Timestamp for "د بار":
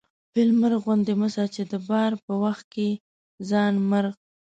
1.71-2.11